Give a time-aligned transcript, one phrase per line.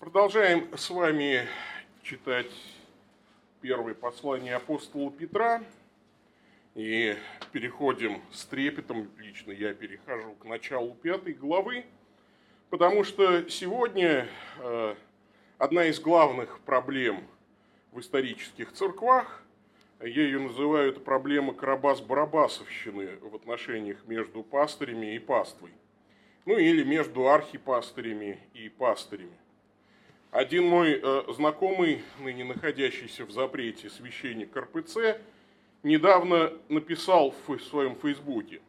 [0.00, 1.48] Продолжаем с вами
[2.04, 2.52] читать
[3.60, 5.60] первое послание апостола Петра.
[6.76, 7.16] И
[7.50, 11.84] переходим с трепетом, лично я перехожу к началу пятой главы,
[12.70, 14.28] потому что сегодня
[14.60, 14.94] э,
[15.58, 17.24] одна из главных проблем
[17.90, 19.42] в исторических церквах,
[19.98, 25.72] я ее называю, это проблема карабас-барабасовщины в отношениях между пастырями и паствой.
[26.46, 29.36] Ну или между архипастырями и пастырями.
[30.30, 35.18] Один мой э, знакомый, ныне находящийся в запрете священник РПЦ,
[35.82, 38.60] недавно написал в своем фейсбуке.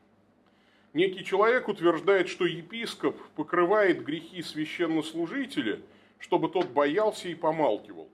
[0.94, 5.81] Некий человек утверждает, что епископ покрывает грехи священнослужителя,
[6.17, 8.08] чтобы тот боялся и помалкивал.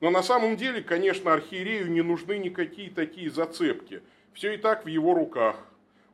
[0.00, 4.02] Но на самом деле, конечно, архиерею не нужны никакие такие зацепки.
[4.32, 5.56] Все и так в его руках.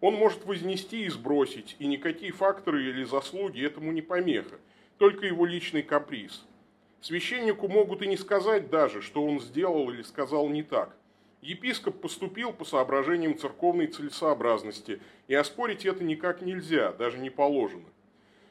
[0.01, 4.57] Он может вознести и сбросить, и никакие факторы или заслуги этому не помеха,
[4.99, 6.45] только его личный каприз.
[7.01, 10.97] Священнику могут и не сказать даже, что он сделал или сказал не так.
[11.41, 17.87] Епископ поступил по соображениям церковной целесообразности, и оспорить это никак нельзя, даже не положено.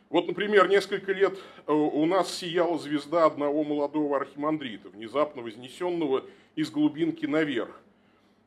[0.09, 6.23] Вот, например, несколько лет э, у нас сияла звезда одного молодого архимандрита, внезапно вознесенного
[6.55, 7.81] из глубинки наверх.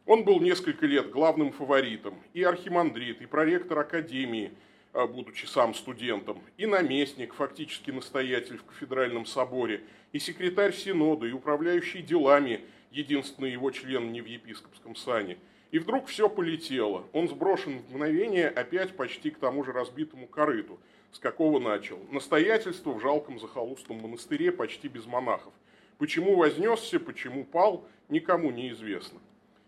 [0.06, 4.53] Он был несколько лет главным фаворитом, и архимандрит, и проректор академии–
[4.93, 12.03] будучи сам студентом, и наместник, фактически настоятель в кафедральном соборе, и секретарь синода, и управляющий
[12.03, 12.61] делами,
[12.91, 15.39] единственный его член не в епископском сане.
[15.71, 17.07] И вдруг все полетело.
[17.13, 20.81] Он сброшен в мгновение опять почти к тому же разбитому корыту,
[21.13, 22.01] с какого начал.
[22.11, 25.53] Настоятельство в жалком захолустном монастыре почти без монахов.
[25.99, 29.21] Почему вознесся, почему пал, никому не известно.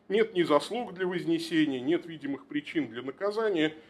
[0.08, 3.72] Нет ни заслуг для вознесения, нет видимых причин для наказания–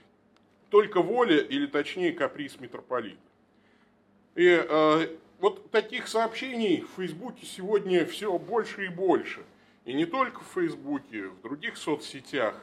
[0.72, 3.20] только воля, или точнее каприз митрополита.
[4.34, 9.44] И э, вот таких сообщений в Фейсбуке сегодня все больше и больше.
[9.84, 12.54] И не только в Фейсбуке, в других соцсетях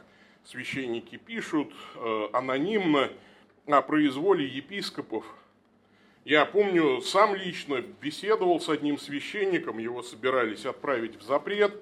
[0.42, 3.10] священники пишут э, анонимно
[3.66, 5.24] о произволе епископов.
[6.24, 11.80] Я помню, сам лично беседовал с одним священником, его собирались отправить в запрет,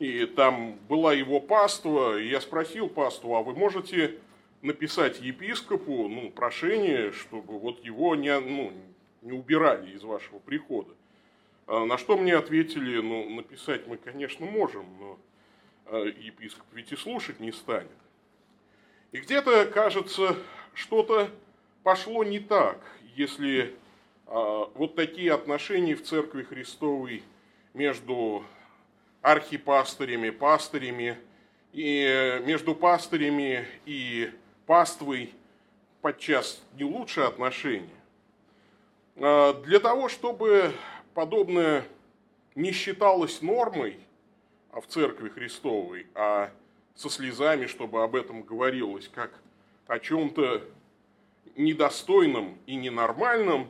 [0.00, 4.18] и там была его паства, и я спросил паству, а вы можете
[4.62, 8.72] написать епископу ну, прошение, чтобы вот его не, ну,
[9.22, 10.94] не убирали из вашего прихода.
[11.66, 15.18] А на что мне ответили, ну, написать мы, конечно, можем, но
[15.86, 17.90] а, епископ ведь и слушать не станет.
[19.12, 20.36] И где-то, кажется,
[20.74, 21.30] что-то
[21.82, 22.80] пошло не так,
[23.16, 23.74] если
[24.26, 27.22] а, вот такие отношения в Церкви Христовой
[27.72, 28.44] между
[29.22, 31.16] архипастырями, пастырями,
[31.72, 34.30] и между пастырями и
[34.70, 35.34] паствой
[36.00, 38.00] подчас не лучшие отношения.
[39.16, 40.72] А, для того, чтобы
[41.12, 41.84] подобное
[42.54, 43.98] не считалось нормой
[44.70, 46.52] а в Церкви Христовой, а
[46.94, 49.32] со слезами, чтобы об этом говорилось, как
[49.88, 50.62] о чем-то
[51.56, 53.66] недостойном и ненормальном,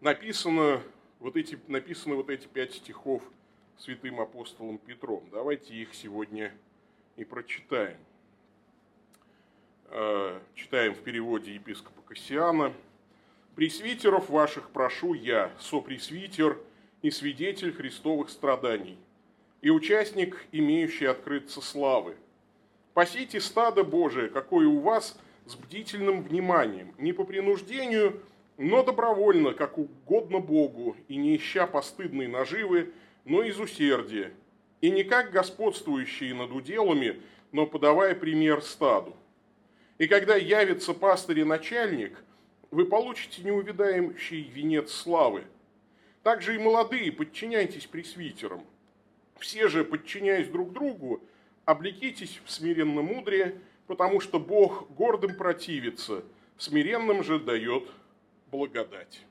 [0.00, 0.82] написано
[1.18, 3.24] вот эти, написаны вот эти пять стихов
[3.76, 5.24] святым апостолом Петром.
[5.32, 6.54] Давайте их сегодня
[7.16, 7.98] и прочитаем.
[9.94, 12.72] Э, читаем в переводе епископа Кассиана.
[13.54, 16.58] «Пресвитеров ваших прошу я, сопресвитер
[17.02, 18.96] и свидетель христовых страданий,
[19.60, 22.16] и участник, имеющий открыться славы.
[22.94, 28.22] Пасите стадо Божие, какое у вас, с бдительным вниманием, не по принуждению,
[28.56, 32.94] но добровольно, как угодно Богу, и не ища постыдной наживы,
[33.26, 34.32] но из усердия,
[34.80, 37.20] и не как господствующие над уделами,
[37.52, 39.14] но подавая пример стаду.
[39.98, 42.22] И когда явится пастырь и начальник,
[42.70, 45.44] вы получите неувидающий венец славы.
[46.22, 48.64] Также и молодые, подчиняйтесь пресвитерам.
[49.38, 51.22] Все же, подчиняясь друг другу,
[51.64, 56.24] облекитесь в смиренно мудрее, потому что Бог гордым противится,
[56.56, 57.88] смиренным же дает
[58.50, 59.22] благодать.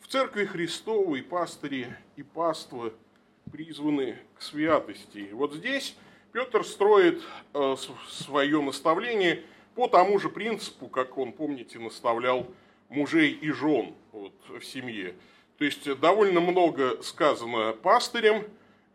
[0.00, 1.86] В Церкви Христовой пастыри
[2.16, 2.92] и паства
[3.50, 5.30] призваны к святости.
[5.32, 5.96] Вот здесь
[6.32, 7.22] Петр строит
[7.54, 7.76] э,
[8.08, 9.42] свое наставление
[9.74, 12.46] по тому же принципу, как он, помните, наставлял
[12.88, 15.14] мужей и жен вот, в семье.
[15.58, 18.44] То есть довольно много сказано пастырем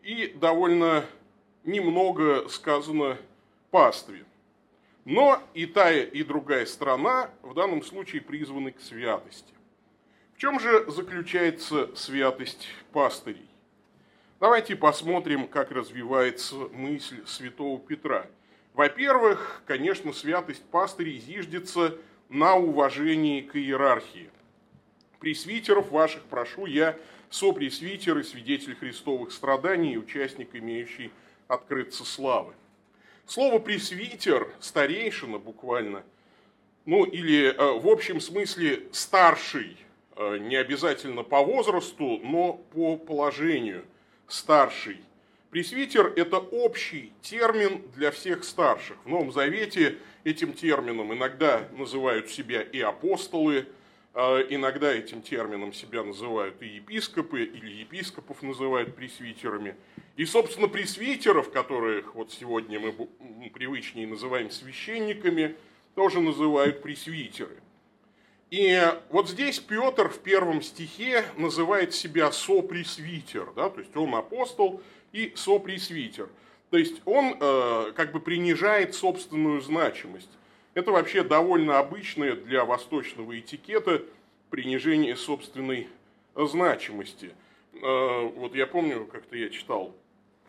[0.01, 1.05] и довольно
[1.63, 3.17] немного сказано
[3.69, 4.25] пастве.
[5.03, 9.53] Но и та, и другая страна в данном случае призваны к святости.
[10.35, 13.47] В чем же заключается святость пастырей?
[14.41, 18.27] Давайте посмотрим, как развивается мысль святого Петра.
[18.73, 21.95] Во-первых, конечно, святость пастырей зиждется
[22.27, 24.29] на уважении к иерархии.
[25.21, 26.97] пресвитеров ваших прошу я,
[27.29, 31.11] сопресвитер и свидетель христовых страданий и участник, имеющий
[31.47, 32.53] открыться славы.
[33.25, 36.03] Слово пресвитер, старейшина буквально,
[36.83, 39.77] ну или э, в общем смысле старший,
[40.17, 43.85] э, не обязательно по возрасту, но по положению
[44.27, 44.97] старший.
[45.49, 48.97] Пресвитер– это общий термин для всех старших.
[49.05, 53.65] В Новом Завете этим термином иногда называют себя и апостолы,
[54.13, 59.75] э, иногда этим термином себя называют и епископы, или епископов называют пресвитерами–
[60.15, 65.55] и, собственно, пресвитеров, которых вот сегодня мы привычнее называем священниками,
[65.93, 67.57] тоже называют пресвитеры.
[68.55, 74.81] И вот здесь Петр в первом стихе называет себя сопресвитер, да, то есть он апостол
[75.11, 76.29] и сопресвитер.
[76.69, 80.29] То есть он э, как бы принижает собственную значимость.
[80.73, 84.03] Это вообще довольно обычное для восточного этикета
[84.49, 85.89] принижение собственной
[86.33, 87.33] значимости.
[87.73, 89.93] Э, вот я помню, как-то я читал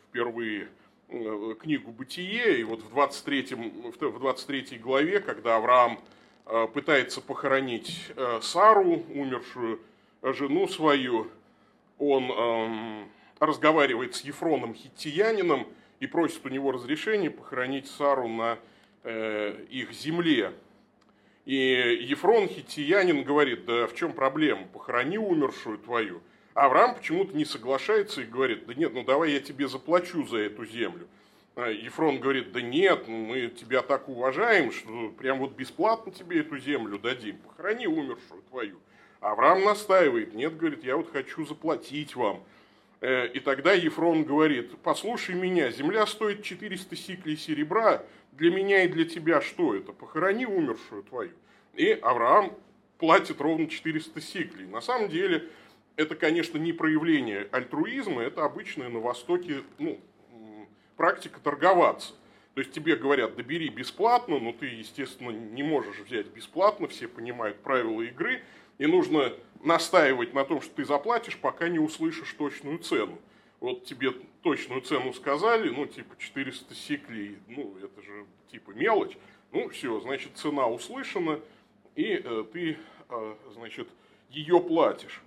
[0.08, 0.68] впервые
[1.08, 5.98] э, книгу «Бытие», и вот в 23, в 23 главе, когда Авраам
[6.72, 9.80] пытается похоронить э, Сару, умершую
[10.22, 11.28] жену свою,
[11.98, 13.08] он эм,
[13.38, 15.66] разговаривает с Ефроном Хиттиянином
[16.00, 18.58] и просит у него разрешения похоронить Сару на
[19.70, 20.52] их земле.
[21.44, 26.20] И Ефрон Хиттиянин говорит, да в чем проблема, похорони умершую твою–
[26.56, 30.64] Авраам почему-то не соглашается и говорит, да нет, ну давай я тебе заплачу за эту
[30.64, 31.06] землю.
[31.56, 36.58] А Ефрон говорит, да нет, мы тебя так уважаем, что прям вот бесплатно тебе эту
[36.58, 38.78] землю дадим, похорони умершую твою.
[39.20, 42.44] Авраам настаивает, нет, говорит, я вот хочу заплатить вам.
[43.00, 48.88] Э, и тогда Ефрон говорит, послушай меня, земля стоит 400 сиклей серебра, для меня и
[48.88, 49.92] для тебя что это?
[49.92, 51.32] Похорони умершую твою.
[51.72, 52.52] И Авраам
[52.98, 54.66] платит ровно 400 сиклей.
[54.66, 55.48] На самом деле,
[55.96, 59.98] это, конечно, не проявление альтруизма, это обычная на Востоке ну,
[60.96, 62.14] практика торговаться.
[62.54, 67.60] То есть тебе говорят, добери бесплатно, но ты, естественно, не можешь взять бесплатно, все понимают
[67.60, 68.42] правила игры,
[68.78, 69.32] и нужно
[69.62, 73.18] настаивать на том, что ты заплатишь, пока не услышишь точную цену.
[73.60, 74.12] Вот тебе
[74.42, 79.16] точную цену сказали, ну, типа 400 сиклей, ну, это же типа мелочь.
[79.52, 81.40] Ну, все, значит, цена услышана,
[81.94, 82.78] и э, ты,
[83.08, 83.88] э, значит,
[84.30, 85.22] ее платишь.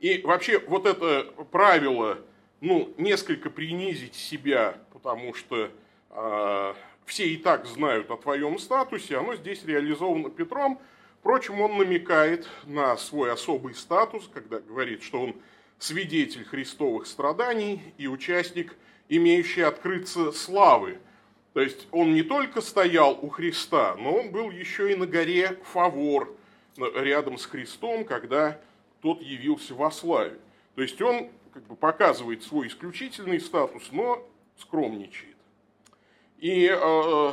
[0.00, 2.18] И вообще вот это правило,
[2.62, 5.68] ну, несколько принизить себя, потому что
[6.10, 6.74] э,
[7.04, 10.80] все и так знают о твоем статусе, оно здесь реализовано Петром.
[11.18, 15.34] Впрочем, он намекает на свой особый статус, когда говорит, что он
[15.80, 18.76] свидетель христовых страданий и участник,
[19.08, 20.98] имеющий открыться славы.
[21.54, 25.58] То есть он не только стоял у Христа, но он был еще и на горе
[25.72, 26.32] Фавор,
[26.76, 28.60] рядом с Христом, когда
[29.00, 30.38] тот явился во славе.
[30.76, 34.26] То есть он как бы показывает свой исключительный статус, но
[34.56, 35.36] скромничает.
[36.38, 37.32] И э,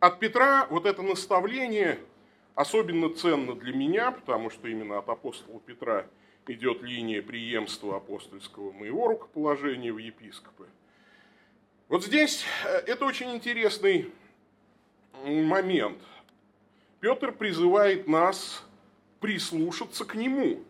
[0.00, 1.98] от Петра вот это наставление
[2.54, 6.06] особенно ценно для меня, потому что именно от апостола Петра
[6.46, 10.68] идет линия преемства апостольского моего рукоположения в епископы.
[11.88, 14.12] Вот здесь э, это очень интересный
[15.24, 15.98] момент.
[17.00, 18.64] Петр призывает нас
[19.20, 20.62] прислушаться к нему.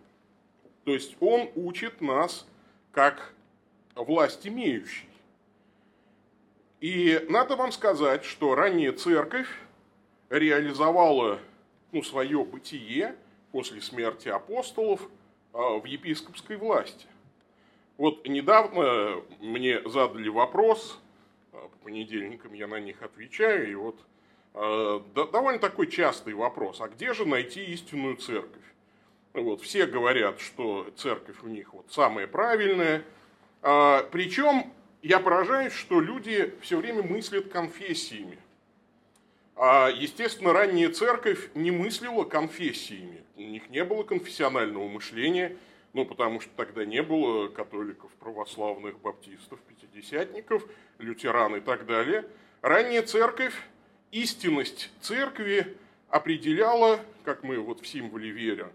[0.84, 2.46] То есть он учит нас
[2.92, 3.32] как
[3.94, 5.08] власть имеющий.
[6.80, 9.48] И надо вам сказать, что ранняя церковь
[10.30, 11.38] реализовала
[11.92, 13.14] ну, свое бытие
[13.52, 15.08] после смерти апостолов
[15.52, 17.06] а, в епископской власти.
[17.98, 20.98] Вот недавно мне задали вопрос,
[21.52, 24.00] а, по понедельникам я на них отвечаю, и вот
[24.54, 28.71] а, довольно такой частый вопрос, а где же найти истинную церковь?
[29.34, 33.02] Вот, все говорят, что церковь у них вот самая правильная.
[33.62, 34.70] А, причем
[35.00, 38.38] я поражаюсь, что люди все время мыслят конфессиями.
[39.56, 43.22] А, естественно, ранняя церковь не мыслила конфессиями.
[43.36, 45.56] У них не было конфессионального мышления,
[45.94, 50.66] ну, потому что тогда не было католиков, православных, баптистов, пятидесятников,
[50.98, 52.26] лютеран и так далее.
[52.60, 53.54] Ранняя церковь,
[54.10, 55.76] истинность церкви
[56.10, 58.70] определяла, как мы вот в символе веры,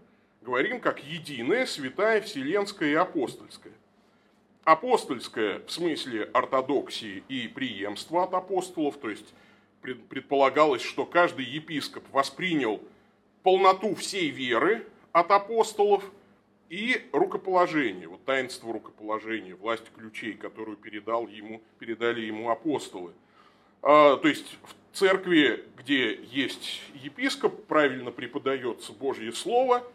[0.48, 3.74] говорим как единое, святая, вселенская и апостольская.
[4.64, 9.34] Апостольская в смысле ортодоксии и преемства от апостолов, то есть
[9.82, 12.80] предполагалось, что каждый епископ воспринял
[13.42, 16.02] полноту всей веры от апостолов
[16.70, 23.12] и рукоположение, вот таинство рукоположения, власть ключей, которую передал ему, передали ему апостолы.
[23.82, 29.84] А, то есть в церкви, где есть епископ, правильно преподается Божье Слово–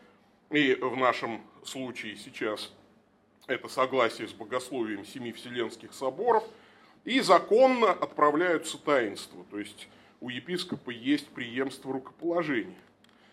[0.53, 2.71] И в нашем случае сейчас
[3.47, 6.43] это согласие с богословием семи вселенских соборов,
[7.05, 9.87] и законно отправляются таинства, то есть
[10.21, 12.77] у епископа есть преемство рукоположения.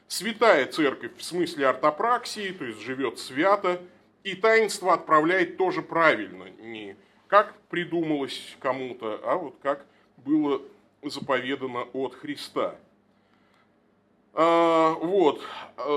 [0.08, 3.82] Святая церковь в смысле ортопраксии, то есть живет свято,
[4.24, 6.96] и таинство отправляет тоже правильно, не
[7.28, 9.84] как придумалось кому-то, а вот как
[10.16, 10.62] было
[11.02, 12.76] заповедано от Христа.
[14.32, 15.42] А, вот,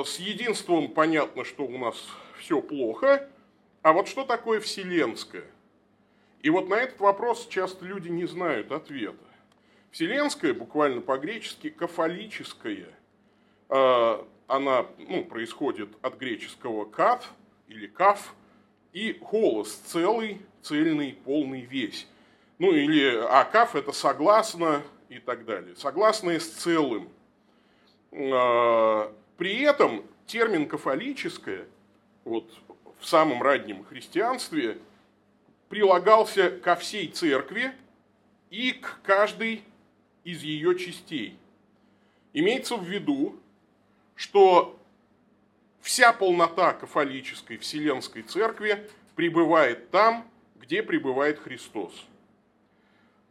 [0.06, 1.96] с единством понятно, что у нас
[2.40, 3.30] все плохо,
[3.82, 5.46] а вот что такое вселенское?
[6.42, 9.24] И вот на этот вопрос часто люди не знают ответа.
[9.92, 12.90] Вселенская, буквально по-гречески, кафолическая,
[13.70, 17.28] а, она ну, происходит от греческого «кат»
[17.68, 18.34] или «каф»,
[18.92, 22.08] и голос целый, цельный, полный весь.
[22.60, 25.76] Ну или а каф это согласно и так далее.
[25.76, 27.10] Согласное с целым.
[28.16, 31.66] А, при этом термин кафолическое
[32.24, 32.52] вот,
[33.00, 34.78] в самом раннем христианстве
[35.70, 37.74] прилагался ко всей церкви
[38.50, 39.64] и к каждой
[40.24, 41.38] из ее частей.
[42.34, 43.40] Имеется в виду,
[44.16, 44.80] что
[45.82, 52.06] вся полнота кафолической вселенской церкви пребывает там, где пребывает Христос.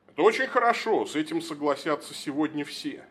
[0.08, 3.04] Это очень хорошо, с этим согласятся сегодня все.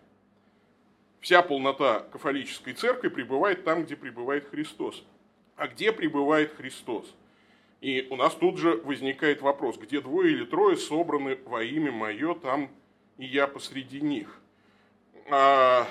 [1.21, 5.03] Вся полнота кафолической церкви пребывает там, где пребывает Христос.
[5.55, 7.13] А где пребывает Христос?
[7.79, 12.33] И у нас тут же возникает вопрос, где двое или трое собраны во имя мое,
[12.33, 12.69] там
[13.17, 14.39] и я посреди них.
[15.29, 15.87] А,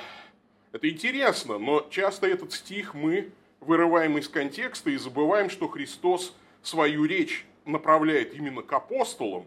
[0.72, 7.04] это интересно, но часто этот стих мы вырываем из контекста и забываем, что Христос свою
[7.04, 9.46] речь направляет именно к апостолам,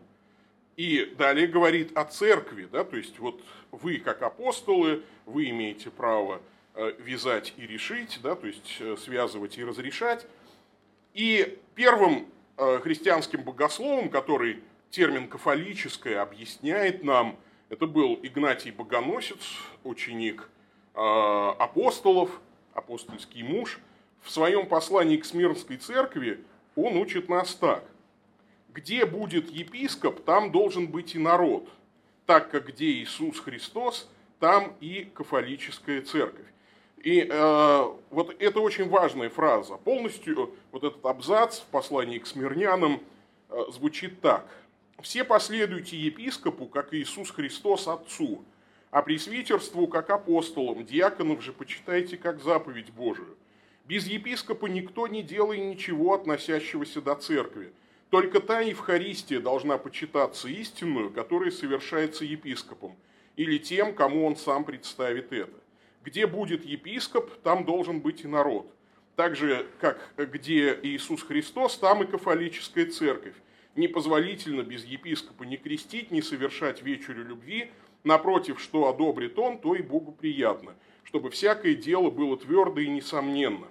[0.76, 6.42] и далее говорит о церкви, да, то есть вот вы как апостолы, вы имеете право
[6.76, 10.26] э, вязать и решить, да, то есть э, связывать и разрешать.
[11.14, 12.28] И первым
[12.58, 17.38] э, христианским богословом, который термин кафолическое объясняет нам,
[17.70, 19.42] это был Игнатий Богоносец,
[19.84, 20.48] ученик
[20.94, 22.40] апостолов,
[22.76, 23.80] апостольский муж.
[24.22, 26.44] В своем послании к Смирнской церкви
[26.76, 27.84] он учит нас так.
[28.74, 31.70] Где будет епископ, там должен быть и народ,
[32.26, 36.48] так как где Иисус Христос, там и кафолическая церковь.
[36.98, 39.76] И э, вот это очень важная фраза.
[39.76, 43.02] Полностью вот этот абзац в послании к смирнянам
[43.50, 44.48] э, звучит так.
[45.02, 48.44] «Все последуйте епископу, как Иисус Христос Отцу,
[48.90, 53.38] а пресвитерству, как апостолам, диаконов же почитайте, как заповедь Божию.
[53.86, 57.74] Без епископа никто не делает ничего, относящегося до церкви.
[58.14, 62.96] Только та Евхаристия должна почитаться истинную, которая совершается епископом,
[63.38, 65.60] или тем, кому он сам представит это.
[66.04, 68.72] Где будет епископ, там должен быть и народ.
[69.16, 73.34] Так же, как где Иисус Христос, там и кафолическая церковь.
[73.76, 77.72] Непозволительно без епископа не крестить, не совершать вечерю любви.
[78.04, 83.68] Напротив, что одобрит он, то и Богу приятно чтобы всякое дело было твердо и несомненно.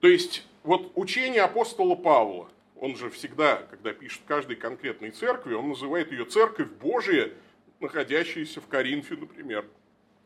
[0.00, 5.68] То есть, вот учение апостола Павла, он же всегда, когда пишет каждой конкретной церкви, он
[5.68, 7.30] называет ее церковь Божия,
[7.80, 9.64] находящаяся в Коринфе, например,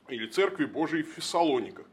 [0.09, 1.87] или церкви Божией в Фессалониках.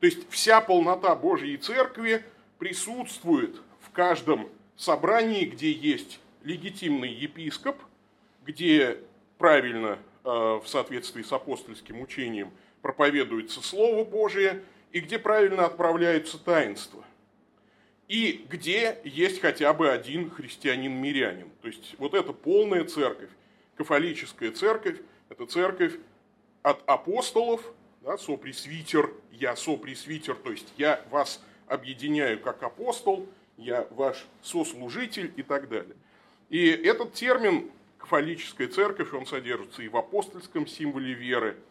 [0.00, 2.24] То есть вся полнота Божьей церкви
[2.58, 7.76] присутствует в каждом собрании, где есть легитимный епископ,
[8.44, 8.98] где
[9.38, 12.52] правильно э, в соответствии с апостольским учением–
[12.84, 17.02] проповедуется Слово Божие и где правильно отправляются таинства.
[18.08, 21.50] И где есть хотя бы один христианин-мирянин.
[21.62, 23.30] То есть вот эта полная церковь,
[23.76, 24.98] кафолическая церковь,
[25.30, 25.94] это церковь
[26.62, 27.62] от апостолов,
[28.02, 35.42] да, сопресвитер, я сопресвитер, то есть я вас объединяю как апостол, я ваш сослужитель и
[35.42, 35.96] так далее.
[36.50, 41.56] И этот термин кафолическая церковь, он содержится и в апостольском символе веры–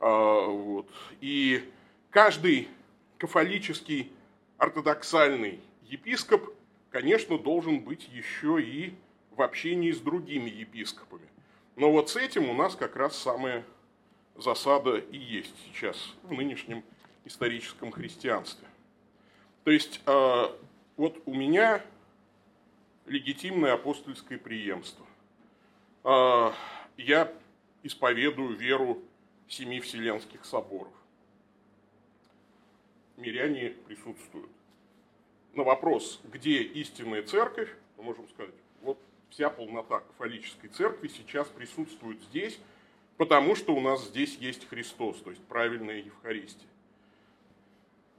[0.00, 0.86] а, вот.
[1.22, 1.64] И
[2.10, 2.68] каждый
[3.16, 4.12] кафолический
[4.58, 5.60] ортодоксальный
[5.94, 6.52] епископ,
[6.90, 8.94] конечно, должен быть еще и
[9.30, 11.28] в общении с другими епископами.
[11.76, 13.64] Но вот с этим у нас как раз самая
[14.36, 16.84] засада и есть сейчас в нынешнем
[17.24, 18.66] историческом христианстве.
[19.64, 20.56] То есть а,
[20.96, 21.82] вот у меня
[23.06, 25.06] легитимное апостольское преемство.
[26.04, 26.54] А,
[26.96, 27.32] я
[27.82, 29.02] исповедую веру
[29.48, 30.92] семи вселенских соборов.
[33.16, 34.50] Миряне присутствуют.
[35.54, 38.98] На вопрос, где истинная церковь, мы можем сказать, вот
[39.30, 42.58] вся полнота кафолической церкви сейчас присутствует здесь,
[43.18, 46.66] потому что у нас здесь есть Христос, то есть правильная Евхаристия.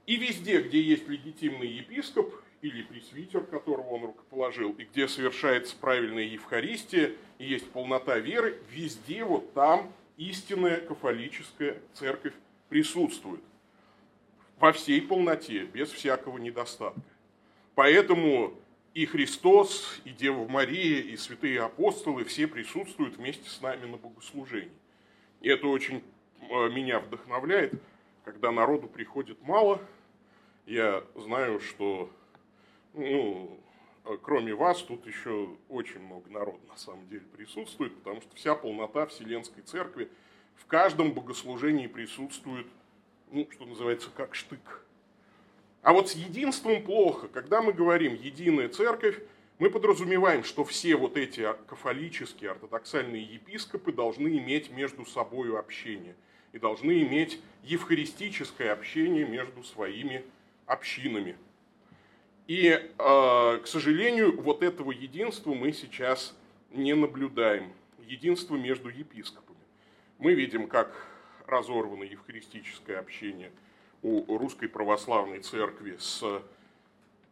[0.06, 6.24] И везде, где есть легитимный епископ или пресвитер, которого он рукоположил, и где совершается правильная
[6.24, 12.34] Евхаристия, и есть полнота веры, везде вот там истинная кафолическая церковь
[12.70, 13.42] присутствует.
[14.58, 17.02] Во всей полноте, без всякого недостатка.
[17.76, 18.54] Поэтому
[18.94, 24.72] и Христос, и Дева Мария, и святые апостолы все присутствуют вместе с нами на богослужении.
[25.42, 26.02] И это очень
[26.40, 27.74] э, меня вдохновляет,
[28.24, 29.78] когда народу приходит мало.
[30.64, 32.10] Я знаю, что
[32.94, 33.60] ну,
[34.22, 39.04] кроме вас тут еще очень много народа на самом деле присутствует, потому что вся полнота
[39.04, 40.08] Вселенской Церкви
[40.54, 42.66] в каждом богослужении присутствует,
[43.30, 44.85] ну, что называется, как штык.
[45.86, 47.28] А вот с единством плохо.
[47.28, 49.20] Когда мы говорим «единая церковь»,
[49.60, 56.16] мы подразумеваем, что все вот эти кафолические, ортодоксальные епископы должны иметь между собой общение.
[56.52, 60.24] И должны иметь евхаристическое общение между своими
[60.66, 61.36] общинами.
[62.48, 66.34] И, э, к сожалению, вот этого единства мы сейчас
[66.72, 67.72] не наблюдаем.
[68.08, 69.60] Единство между епископами.
[70.18, 71.06] Мы видим, как
[71.46, 73.52] разорвано евхаристическое общение–
[74.06, 76.22] у Русской Православной Церкви с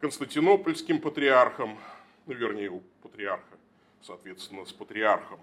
[0.01, 1.79] Константинопольским патриархом,
[2.25, 3.57] ну, вернее, у патриарха,
[4.01, 5.39] соответственно, с патриархом.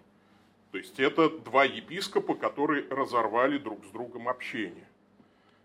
[0.72, 4.86] То есть это два епископа, которые разорвали друг с другом общение.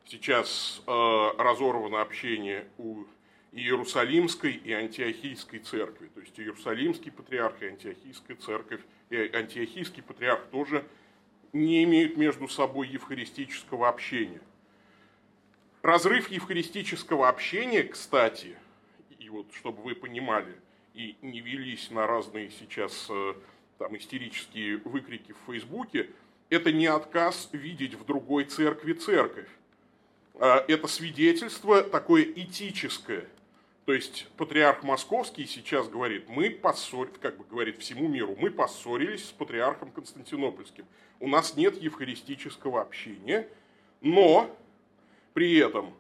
[0.06, 3.04] Сейчас э, разорвано общение у
[3.52, 6.10] Иерусалимской и Антиохийской церкви.
[6.14, 10.86] То есть Иерусалимский патриарх и Антиохийская церковь, и Антиохийский патриарх тоже
[11.52, 14.42] не имеют между собой евхаристического общения.
[15.88, 18.58] Разрыв евхаристического общения, кстати,
[19.20, 20.54] и вот чтобы вы понимали,
[20.94, 23.34] и не велись на разные сейчас э,
[23.78, 26.10] там, истерические выкрики в Фейсбуке,
[26.50, 29.48] это не отказ видеть в другой церкви церковь.
[30.34, 33.26] А это свидетельство такое этическое.
[33.86, 39.30] То есть патриарх Московский сейчас говорит, мы поссорились, как бы говорит всему миру, мы поссорились
[39.30, 40.86] с патриархом Константинопольским.
[41.22, 43.48] У нас нет евхаристического общения,
[44.02, 44.54] но
[45.38, 45.94] при этом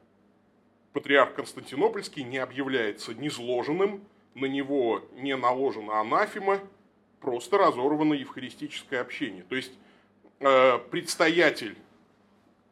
[0.93, 6.59] патриарх Константинопольский не объявляется низложенным, на него не наложена анафема,
[7.19, 9.43] просто разорвано евхаристическое общение.
[9.43, 9.73] То есть
[10.39, 11.77] э, предстоятель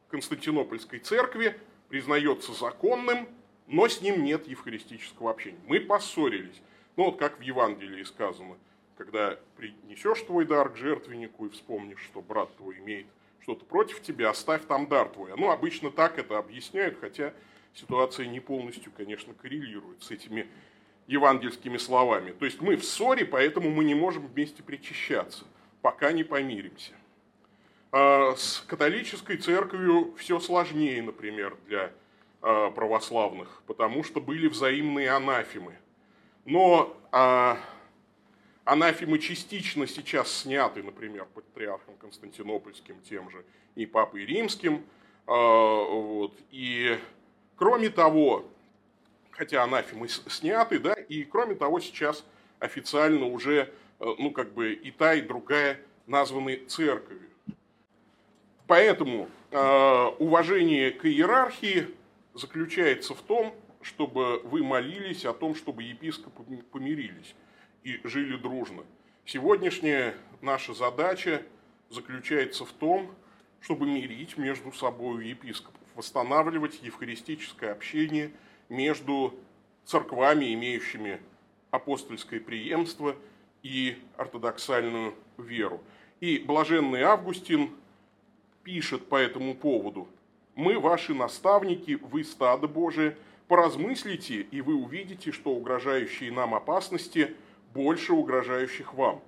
[0.09, 1.55] Константинопольской церкви
[1.87, 3.29] признается законным,
[3.67, 5.59] но с ним нет евхаристического общения.
[5.67, 6.63] Мы поссорились.
[6.95, 8.57] Ну вот как в Евангелии сказано,
[8.97, 13.05] когда принесешь твой дар к жертвеннику и вспомнишь, что брат твой имеет
[13.41, 15.31] что-то против тебя, оставь там дар твой.
[15.37, 17.33] Ну, обычно так это объясняют, хотя
[17.73, 20.47] ситуация не полностью, конечно, коррелирует с этими
[21.07, 22.31] евангельскими словами.
[22.31, 25.45] То есть мы в ссоре, поэтому мы не можем вместе причащаться,
[25.81, 26.93] пока не помиримся.
[27.91, 31.91] А с католической церковью все сложнее, например, для
[32.41, 35.77] а, православных, потому что были взаимные анафемы.
[36.45, 37.57] Но а,
[38.65, 44.83] Анафемы частично сейчас сняты, например, патриархом Константинопольским, тем же и Папой Римским.
[45.27, 46.33] А, вот.
[46.49, 46.97] И
[47.57, 48.43] кроме того,
[49.29, 52.25] хотя анафемы сняты, да, и кроме того, сейчас
[52.57, 57.29] официально уже, э, ну, как бы и та, и другая названы церковью.
[58.65, 61.89] Поэтому э, уважение к иерархии
[62.33, 67.35] заключается в том, чтобы вы молились о том, чтобы епископы помирились
[67.85, 68.83] и жили дружно.
[69.25, 71.43] Сегодняшняя наша задача
[71.89, 73.15] заключается в том,
[73.61, 78.31] чтобы мирить между собой епископов, восстанавливать евхаристическое общение
[78.69, 79.35] между
[79.85, 81.21] церквами, имеющими
[81.69, 83.15] апостольское преемство
[83.61, 85.81] и ортодоксальную веру.
[86.19, 87.69] И блаженный Августин
[88.63, 90.07] пишет по этому поводу.
[90.55, 93.15] «Мы ваши наставники, вы стадо Божие,
[93.47, 97.35] поразмыслите, и вы увидите, что угрожающие нам опасности–
[97.75, 99.21] больше угрожающих вам.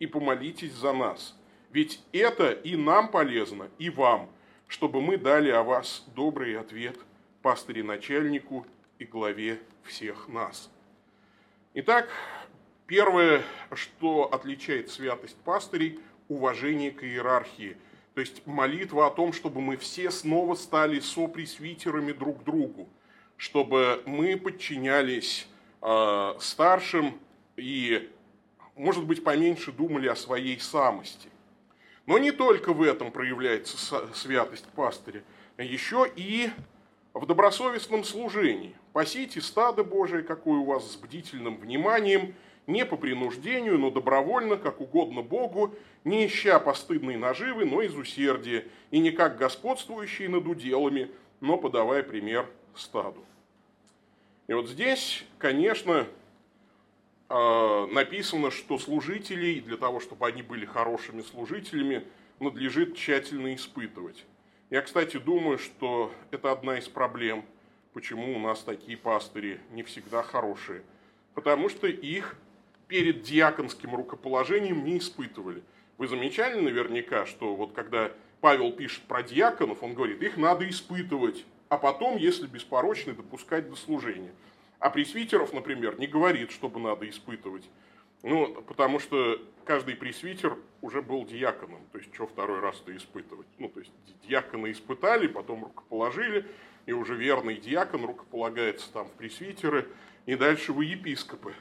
[0.00, 1.36] И помолитесь за нас.
[1.70, 4.28] Ведь это и нам полезно, и вам,
[4.66, 6.98] чтобы мы дали о вас добрый ответ
[7.42, 8.66] пастыре-начальнику
[8.98, 10.70] и главе всех нас.
[11.74, 12.08] Итак,
[12.86, 17.76] первое, что отличает святость пастырей, уважение к иерархии.
[18.14, 22.88] То есть молитва о том, чтобы мы все снова стали сопресвитерами друг другу,
[23.36, 25.46] чтобы мы подчинялись
[25.82, 27.20] э, старшим,
[27.60, 28.10] и,
[28.76, 31.28] может быть, поменьше думали о своей самости.
[32.06, 33.76] Но не только в этом проявляется
[34.14, 35.22] святость пастыря,
[35.58, 36.50] еще и
[37.14, 38.74] в добросовестном служении.
[38.92, 42.34] Пасите стадо Божие, какое у вас с бдительным вниманием,
[42.66, 48.66] не по принуждению, но добровольно, как угодно Богу, не ища постыдной наживы, но из усердия,
[48.90, 53.24] и не как господствующие над уделами, но подавая пример стаду.
[54.46, 56.06] И вот здесь, конечно,
[57.30, 62.04] написано, что служителей, для того, чтобы они были хорошими служителями,
[62.40, 64.24] надлежит тщательно испытывать.
[64.70, 67.44] Я, кстати, думаю, что это одна из проблем,
[67.92, 70.82] почему у нас такие пастыри не всегда хорошие.
[71.34, 72.36] Потому что их
[72.88, 75.62] перед диаконским рукоположением не испытывали.
[75.98, 81.44] Вы замечали наверняка, что вот когда Павел пишет про диаконов, он говорит, их надо испытывать,
[81.68, 84.32] а потом, если беспорочны, допускать до служения.
[84.80, 87.68] А пресвитеров, например, не говорит, чтобы надо испытывать.
[88.22, 91.82] Ну, потому что каждый пресвитер уже был диаконом.
[91.92, 93.46] То есть, что второй раз-то испытывать?
[93.58, 93.92] Ну, то есть,
[94.26, 96.46] диакона испытали, потом рукоположили,
[96.86, 99.86] и уже верный диакон рукополагается там в пресвитеры,
[100.24, 101.54] и дальше в епископы.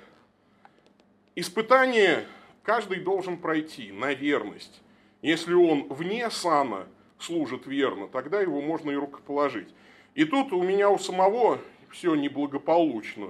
[1.35, 2.25] Испытание
[2.63, 4.81] каждый должен пройти на верность.
[5.21, 6.87] Если он вне сана
[7.19, 9.67] служит верно, тогда его можно и рукоположить.
[10.15, 11.59] И тут у меня у самого
[11.91, 13.29] все неблагополучно.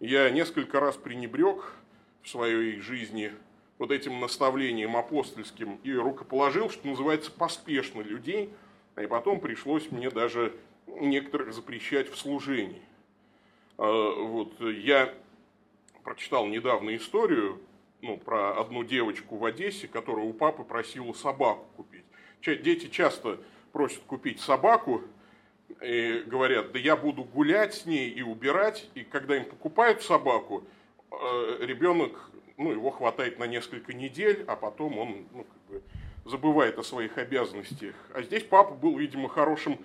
[0.00, 1.74] Я несколько раз пренебрег
[2.22, 3.32] в своей жизни
[3.78, 8.50] вот этим наставлением апостольским и рукоположил, что называется, поспешно людей,
[9.00, 10.54] и потом пришлось мне даже
[10.86, 12.82] некоторых запрещать в служении.
[13.78, 15.12] А, вот я
[16.04, 17.60] прочитал недавно историю
[18.02, 22.04] ну, про одну девочку в Одессе, которая у папы просила собаку купить.
[22.44, 23.38] Дети часто
[23.72, 25.02] просят купить собаку,
[25.80, 30.64] и говорят, да я буду гулять с ней и убирать, и когда им покупают собаку,
[31.10, 35.82] э, ребенок, ну, его хватает на несколько недель, а потом он ну, как бы
[36.24, 37.94] забывает о своих обязанностях.
[38.14, 39.78] А здесь папа был, видимо, хорошим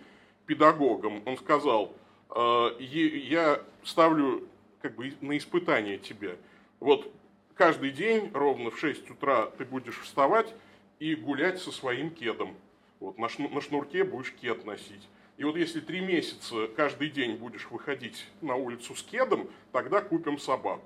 [0.45, 1.23] педагогом.
[1.25, 1.93] Он сказал,
[2.35, 4.47] «Э, я ставлю
[4.81, 6.35] как бы на испытание тебя.
[6.79, 7.11] Вот
[7.55, 10.53] каждый день ровно в 6 утра ты будешь вставать
[10.99, 12.55] и гулять со своим кедом.
[12.99, 15.07] Вот, на, шнурке будешь кед носить.
[15.37, 20.39] И вот если три месяца каждый день будешь выходить на улицу с кедом, тогда купим
[20.39, 20.83] собаку.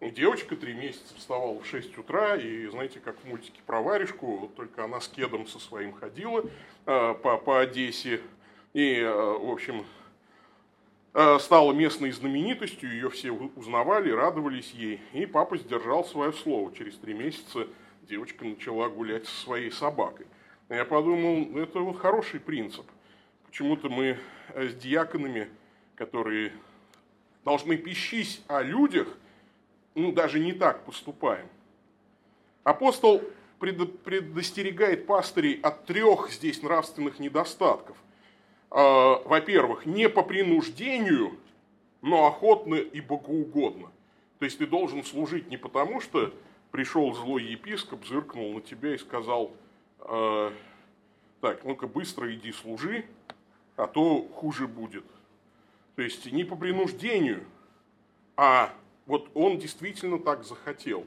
[0.00, 4.84] Девочка три месяца вставала в 6 утра, и знаете, как в мультике про варежку, только
[4.84, 6.44] она с кедом со своим ходила
[6.86, 8.20] э, по, по Одессе.
[8.72, 9.84] И, э, в общем,
[11.12, 15.00] э, стала местной знаменитостью, ее все узнавали, радовались ей.
[15.12, 16.72] И папа сдержал свое слово.
[16.74, 17.66] Через три месяца
[18.02, 20.26] девочка начала гулять со своей собакой.
[20.70, 22.86] Я подумал, это вот хороший принцип–
[23.50, 24.16] Почему-то мы
[24.54, 25.48] э, с диаконами,
[25.96, 26.52] которые
[27.44, 29.08] должны пищись о людях,
[29.96, 31.48] ну, даже не так поступаем.
[32.62, 33.20] Апостол
[33.58, 37.96] предостерегает пастырей от трех здесь нравственных недостатков.
[38.70, 41.36] А, во-первых, не по принуждению,
[42.02, 43.90] но охотно и богоугодно.
[44.38, 46.32] То есть ты должен служить не потому, что
[46.70, 49.50] пришел злой епископ, зыркнул на тебя и сказал,
[49.98, 50.52] «А,
[51.40, 53.04] так, ну-ка быстро иди служи,
[53.76, 55.04] а то хуже будет.
[55.96, 57.44] То есть не по принуждению,
[58.36, 58.72] а
[59.06, 61.06] вот он действительно так захотел.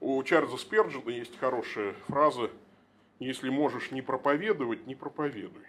[0.00, 2.50] У Чарльза Сперджина есть хорошая фраза
[3.18, 5.64] «Если можешь не проповедовать, не проповедуй».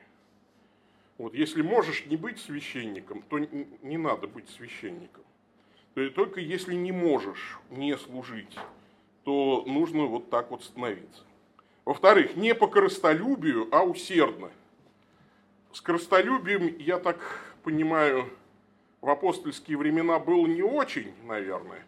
[1.18, 5.24] Вот если можешь не быть священником, то не надо быть священником.
[5.94, 8.58] То есть только если не можешь не служить,
[9.24, 11.24] то нужно вот так вот становиться.
[11.84, 14.50] Во-вторых, не по корыстолюбию, а усердно–
[15.74, 15.84] с
[16.80, 17.18] я так
[17.64, 18.30] понимаю,
[19.02, 21.86] в апостольские времена было не очень, наверное,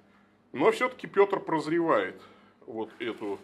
[0.51, 2.21] но все-таки Петр прозревает
[2.65, 3.39] вот эту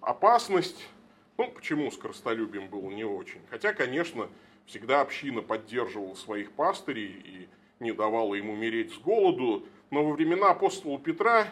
[0.00, 0.88] опасность.
[1.36, 3.40] Ну, почему с крестолюбием было не очень?
[3.50, 4.28] Хотя, конечно,
[4.66, 7.48] всегда община поддерживала своих пастырей и
[7.80, 11.48] не давала им умереть с голоду, но во времена апостола Петра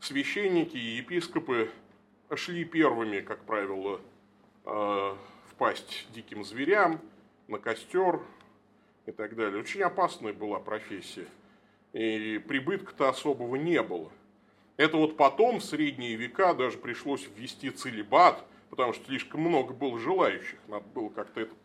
[0.00, 1.70] священники и епископы
[2.34, 4.00] шли первыми, как правило,
[4.64, 7.00] э, в пасть диким зверям,
[7.48, 8.20] на костер
[9.06, 9.60] и так далее.
[9.60, 11.26] Очень опасная была профессия.
[11.92, 14.10] И прибытка-то особого не было.
[14.76, 19.98] Это вот потом, в средние века, даже пришлось ввести целебат, потому что слишком много было
[19.98, 20.58] желающих.
[20.68, 21.58] Надо было как-то этот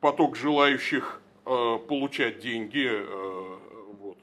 [0.00, 3.58] поток желающих э, получать деньги э,
[4.00, 4.18] вот,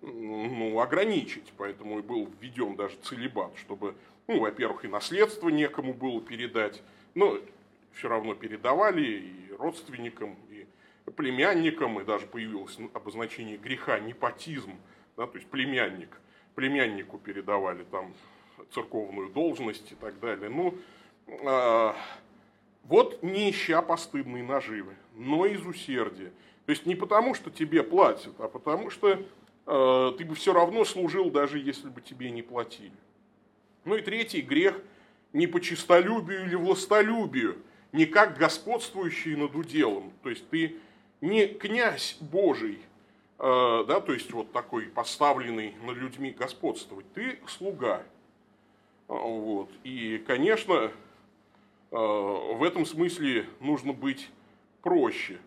[0.00, 1.52] ну, ограничить.
[1.58, 3.94] Поэтому и был введен даже целебат, чтобы,
[4.28, 6.82] ну, во-первых, и наследство некому было передать.
[7.14, 7.38] Но
[7.92, 10.66] все равно передавали и родственникам, и
[11.10, 14.72] племянникам, и даже появилось обозначение греха непотизм,
[15.16, 16.20] да, то есть племянник.
[16.54, 18.12] Племяннику передавали там
[18.72, 20.48] церковную должность и так далее.
[20.48, 20.74] Ну,
[21.26, 21.92] э,
[22.84, 26.32] вот не ища постыдной наживы, но из усердия.
[26.66, 29.22] То есть не потому, что тебе платят, а потому что
[29.66, 32.92] э, ты бы все равно служил, даже если бы тебе не платили.
[33.84, 34.80] Ну и третий грех
[35.32, 37.58] не по чистолюбию или властолюбию,
[37.92, 40.12] не как господствующий над уделом.
[40.22, 40.76] То есть ты
[41.20, 42.78] не князь Божий,
[43.38, 47.10] э, да, то есть вот такой поставленный на людьми господствовать.
[47.12, 48.02] Ты слуга.
[49.06, 49.70] Вот.
[49.84, 50.92] И, конечно,
[51.90, 54.28] в этом смысле нужно быть
[54.82, 55.38] проще.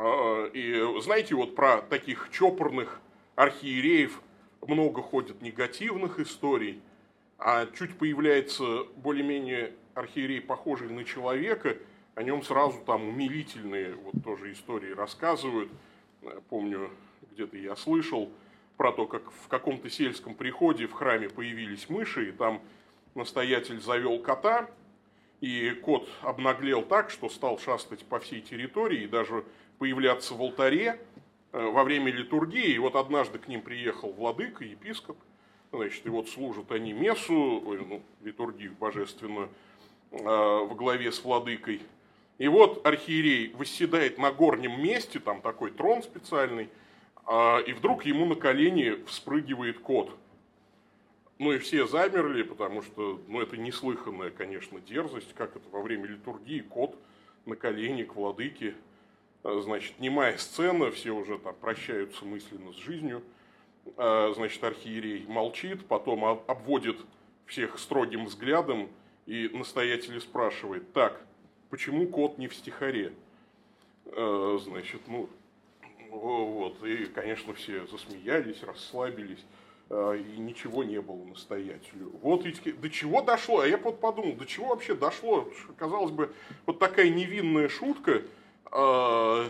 [0.00, 3.00] И знаете, вот про таких чопорных
[3.34, 4.22] архиереев
[4.66, 6.80] много ходит негативных историй,
[7.38, 11.76] а чуть появляется более-менее архиерей, похожий на человека,
[12.14, 15.70] о нем сразу там умилительные вот тоже истории рассказывают.
[16.48, 16.90] Помню,
[17.32, 18.30] где-то я слышал
[18.76, 22.60] про то, как в каком-то сельском приходе в храме появились мыши, и там
[23.14, 24.68] настоятель завел кота,
[25.40, 29.44] и кот обнаглел так, что стал шастать по всей территории и даже
[29.78, 31.00] появляться в алтаре
[31.52, 32.72] э, во время литургии.
[32.74, 35.16] И вот однажды к ним приехал владыка, епископ,
[35.72, 39.50] значит, и вот служат они мессу, ну, литургию божественную, э,
[40.12, 41.80] во главе с владыкой.
[42.38, 46.68] И вот архиерей восседает на горнем месте, там такой трон специальный,
[47.24, 50.16] а, и вдруг ему на колени вспрыгивает кот.
[51.38, 56.06] Ну и все замерли, потому что ну, это неслыханная, конечно, дерзость, как это во время
[56.06, 56.96] литургии кот
[57.46, 58.74] на колени к владыке.
[59.44, 63.22] А, значит, немая сцена, все уже там прощаются мысленно с жизнью.
[63.96, 66.98] А, значит, архиерей молчит, потом обводит
[67.46, 68.88] всех строгим взглядом
[69.26, 71.20] и настоятель спрашивает, так,
[71.70, 73.12] почему кот не в стихаре?
[74.06, 75.28] Э, значит, ну,
[76.10, 79.44] вот, и, конечно, все засмеялись, расслабились,
[79.90, 82.12] э, и ничего не было настоятелю.
[82.20, 86.32] Вот ведь до чего дошло, а я вот подумал, до чего вообще дошло, казалось бы,
[86.66, 88.22] вот такая невинная шутка,
[88.72, 89.48] э,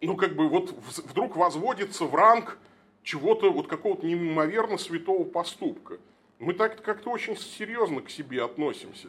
[0.00, 2.58] ну, как бы вот вдруг возводится в ранг
[3.02, 5.98] чего-то, вот какого-то неимоверно святого поступка.
[6.40, 9.08] Мы так как-то очень серьезно к себе относимся.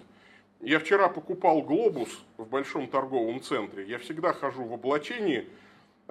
[0.60, 3.86] Я вчера покупал глобус в большом торговом центре.
[3.88, 5.48] Я всегда хожу в облачении.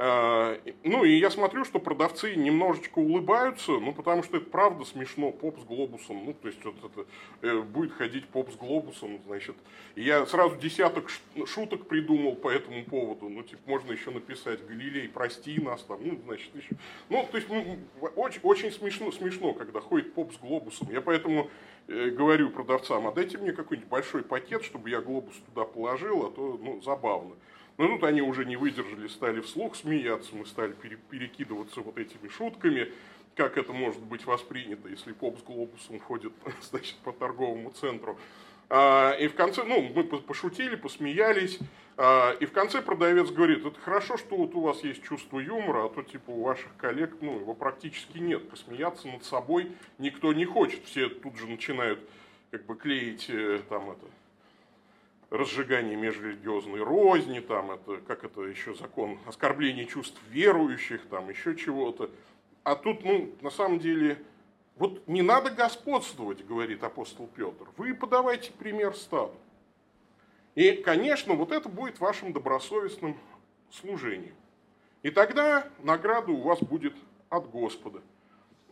[0.03, 5.31] А, ну и я смотрю, что продавцы немножечко улыбаются, ну потому что это правда смешно,
[5.31, 6.25] поп с глобусом.
[6.25, 7.07] Ну то есть вот это
[7.43, 9.57] э, будет ходить поп с глобусом, значит.
[9.97, 11.11] И я сразу десяток
[11.45, 13.29] шуток придумал по этому поводу.
[13.29, 16.77] Ну типа можно еще написать Галилей, прости нас там, ну значит еще.
[17.11, 17.79] Ну то есть ну,
[18.17, 20.89] очень, очень смешно, смешно, когда ходит поп с глобусом.
[20.91, 21.51] Я поэтому
[21.93, 26.31] Э, говорю продавцам, а дайте мне какой-нибудь большой пакет, чтобы я глобус туда положил, а
[26.31, 27.35] то ну, забавно.
[27.81, 30.75] Но тут они уже не выдержали, стали вслух смеяться, мы стали
[31.09, 32.93] перекидываться вот этими шутками,
[33.35, 38.19] как это может быть воспринято, если поп с глобусом ходит значит, по торговому центру.
[38.69, 41.59] А, и в конце, ну, мы пошутили, посмеялись,
[41.97, 45.87] а, и в конце продавец говорит, это хорошо, что вот у вас есть чувство юмора,
[45.87, 48.47] а то типа у ваших коллег, ну, его практически нет.
[48.51, 50.85] Посмеяться над собой никто не хочет.
[50.85, 51.99] Все тут же начинают
[52.51, 54.05] как бы клеить э, там это
[55.31, 62.11] разжигание межрелигиозной розни, там это, как это еще закон, оскорбление чувств верующих, там еще чего-то.
[62.65, 64.23] А тут, ну, на самом деле,
[64.77, 67.67] вот не надо господствовать, говорит апостол Петр.
[67.77, 69.35] Вы подавайте пример стаду.
[70.57, 73.17] И, конечно, вот это будет вашим добросовестным
[73.71, 74.35] служением.
[75.03, 76.95] И тогда награда у вас будет
[77.29, 78.03] от Господа.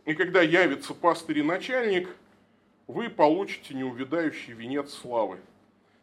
[0.05, 2.09] И когда явится пастырь и начальник,
[2.87, 5.39] вы получите неувидающий венец славы.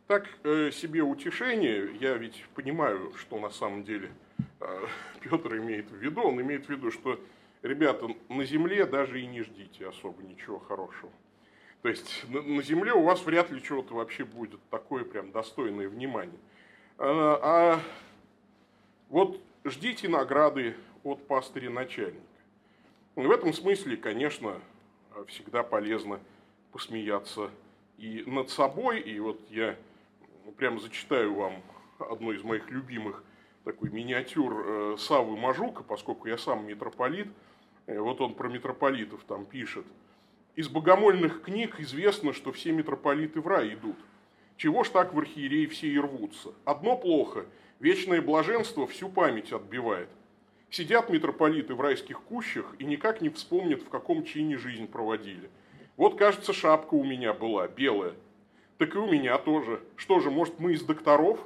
[0.07, 4.13] Так э, себе утешение, я ведь понимаю, что на самом деле
[4.61, 4.87] э,
[5.21, 6.23] Петр имеет в виду.
[6.23, 7.19] Он имеет в виду, что
[7.63, 11.11] ребята, на земле даже и не ждите особо ничего хорошего.
[11.83, 16.39] То есть на земле у вас вряд ли чего-то вообще будет такое прям достойное внимания.
[16.99, 17.81] А, а
[19.09, 22.21] вот ждите награды от пастыря начальника.
[23.17, 24.61] В этом смысле, конечно,
[25.27, 26.21] всегда полезно
[26.71, 27.51] посмеяться
[27.99, 29.01] и над собой.
[29.01, 29.77] И вот я
[30.53, 31.63] прямо зачитаю вам
[31.99, 33.25] одну из моих любимых
[33.65, 37.29] такой миниатюр э, Савы Мажука, поскольку я сам митрополит–
[37.87, 39.87] Э, вот он про митрополитов там пишет.
[40.55, 43.97] Из богомольных книг известно, что все митрополиты в рай идут.
[44.57, 46.51] Чего ж так в архиереи все и рвутся?
[46.65, 47.47] Одно плохо.
[47.79, 50.09] Вечное блаженство всю память отбивает.
[50.71, 55.51] Сидят митрополиты в райских кущах и никак не вспомнят, в каком чине жизнь проводили.
[55.97, 58.15] Вот, кажется, шапка у меня была, белая.
[58.79, 59.81] Так и у меня тоже.
[59.97, 61.41] Что же, может, мы из докторов?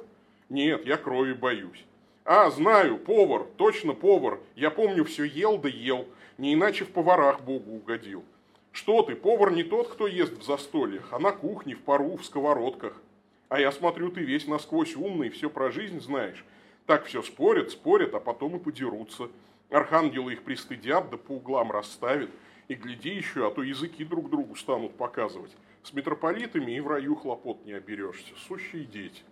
[0.49, 1.85] Нет, я крови боюсь.
[2.25, 4.39] А, знаю, повар, точно повар.
[4.55, 6.07] Я помню, все ел да ел.
[6.37, 8.23] Не иначе в поварах Богу угодил.
[8.71, 12.25] Что ты, повар не тот, кто ест в застольях, а на кухне, в пару, в
[12.25, 13.01] сковородках.
[13.49, 16.45] А я смотрю, ты весь насквозь умный, все про жизнь знаешь.
[16.85, 19.29] Так все спорят, спорят, а потом и подерутся.
[19.69, 22.29] Архангелы их пристыдят, да по углам расставят.
[22.67, 25.51] И гляди еще, а то языки друг другу станут показывать.
[25.83, 28.33] С митрополитами и в раю хлопот не оберешься.
[28.47, 29.23] Сущие дети.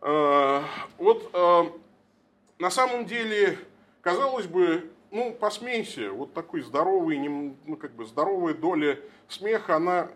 [0.00, 0.64] А,
[0.96, 1.72] вот а,
[2.58, 3.58] на самом деле
[4.00, 10.10] казалось бы, ну, посмейся, вот такой здоровый, ну, как бы здоровая доля смеха, она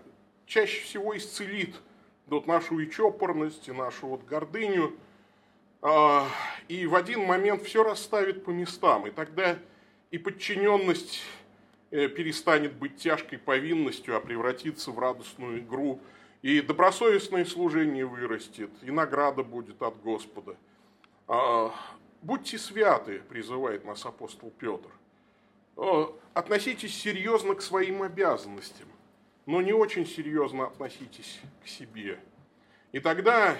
[0.46, 1.74] чаще всего исцелит
[2.26, 4.96] вот нашу и чопорность, и нашу вот гордыню,
[5.82, 6.26] а,
[6.68, 9.58] и в один момент все расставит по местам, и тогда
[10.10, 11.20] и подчиненность
[12.08, 16.00] перестанет быть тяжкой повинностью, а превратится в радостную игру,
[16.42, 20.56] и добросовестное служение вырастет, и награда будет от Господа.
[21.26, 21.72] А,
[22.24, 24.88] Будьте святы, призывает нас апостол Петр.
[26.32, 28.88] Относитесь серьезно к своим обязанностям,
[29.44, 32.18] но не очень серьезно относитесь к себе.
[32.92, 33.58] И тогда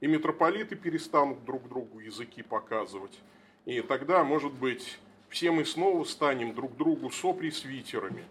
[0.00, 3.18] и митрополиты перестанут друг другу языки показывать.
[3.64, 8.24] И тогда, может быть, все мы снова станем друг другу сопресвитерами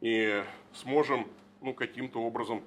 [0.00, 1.28] и сможем
[1.60, 2.62] ну, каким-то образом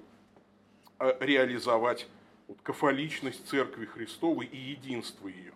[0.99, 2.07] э, реализовать
[2.47, 5.53] вот, кафоличность Церкви Христовой и единство ее.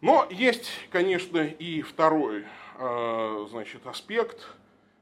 [0.00, 2.44] Но есть, конечно, и второй
[2.78, 4.48] э, значит, аспект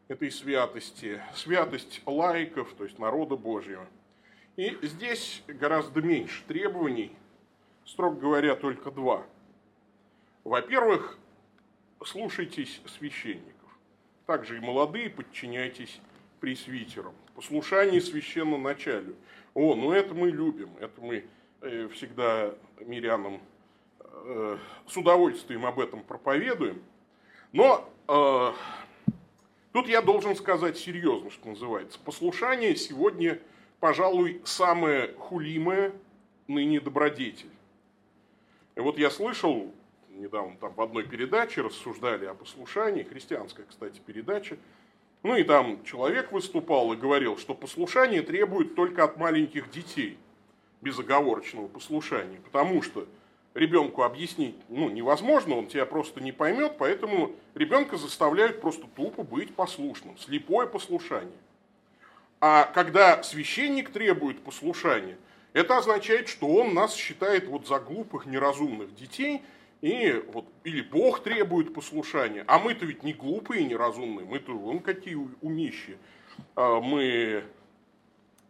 [0.09, 1.23] этой святости.
[1.35, 3.87] Святость лайков, то есть народа Божьего.
[4.57, 7.12] И здесь гораздо меньше требований,
[7.85, 9.25] строго говоря, только два.
[10.42, 11.16] Во-первых,
[12.04, 13.54] слушайтесь священников.
[14.26, 16.00] Также и молодые подчиняйтесь
[16.40, 17.14] пресвитерам.
[17.34, 19.16] Послушание священноначалю.
[19.54, 21.24] О, ну это мы любим, это мы
[21.62, 23.40] э, всегда мирянам
[24.24, 26.82] Э, с удовольствием об этом проповедуем.
[27.52, 28.52] Но э,
[29.72, 31.98] тут я должен сказать серьезно, что называется.
[31.98, 33.38] Послушание сегодня,
[33.80, 35.92] пожалуй, самое хулимое
[36.46, 37.50] ныне добродетель.
[38.76, 39.72] И вот я слышал,
[40.18, 44.59] недавно там в одной передаче рассуждали о послушании, христианская, кстати, передача,
[45.22, 50.18] ну и там человек выступал и говорил, что послушание требует только от маленьких детей,
[50.81, 53.07] безоговорочного послушания, потому что
[53.54, 59.54] ребенку объяснить ну, невозможно, он тебя просто не поймет, поэтому ребенка заставляют просто тупо быть
[59.54, 61.33] послушным, слепое послушание.
[62.40, 65.18] А когда священник требует послушания,
[65.52, 69.42] это означает, что он нас считает вот за глупых, неразумных детей,
[69.80, 74.80] и вот, или Бог требует послушания, а мы-то ведь не глупые и неразумные, мы-то вон
[74.80, 75.96] какие умищи.
[76.56, 77.44] А мы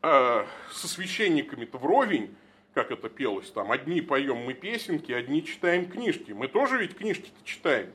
[0.00, 2.34] а, со священниками-то вровень,
[2.72, 6.32] как это пелось там, одни поем мы песенки, одни читаем книжки.
[6.32, 7.90] Мы тоже ведь книжки-то читаем.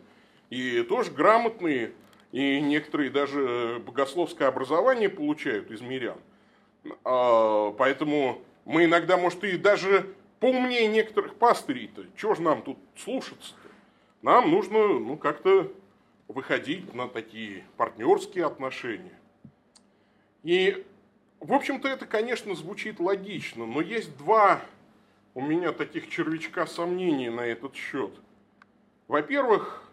[0.52, 1.94] И тоже грамотные,
[2.32, 6.20] и некоторые даже богословское образование получают из мирян.
[7.04, 10.14] А, поэтому мы иногда, может, и даже
[10.44, 12.04] поумнее некоторых пастырей-то.
[12.18, 13.70] Чего же нам тут слушаться-то?
[14.22, 15.72] Нам нужно, ну, как-то
[16.28, 19.18] выходить на такие партнерские отношения.
[20.44, 20.86] И,
[21.40, 24.60] в общем-то, это, конечно, звучит логично, но есть два
[25.34, 28.12] у меня таких червячка сомнений на этот счет.
[29.08, 29.90] Во-первых,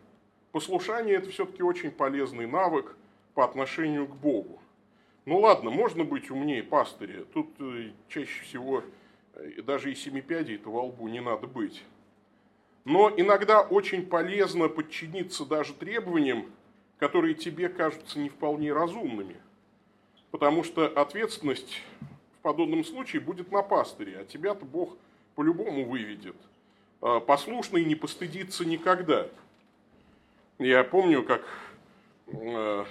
[0.51, 2.97] послушание это все-таки очень полезный навык
[3.35, 4.61] по отношению к Богу.
[5.27, 7.23] Ну ладно, можно быть умнее пастыря.
[7.33, 8.83] Тут э, чаще всего
[9.35, 11.83] э, даже и семипядей-то во лбу не надо быть.
[12.85, 16.51] Но иногда очень полезно подчиниться даже требованиям,
[16.99, 19.37] которые тебе кажутся не вполне разумными.
[20.31, 21.83] Потому что ответственность
[22.38, 24.97] в подобном случае будет на пастыре, а тебя-то Бог–
[25.40, 26.37] по-любому выведет.
[27.01, 29.27] А, послушный не постыдится никогда.
[30.59, 31.43] Я помню, как
[32.27, 32.85] э,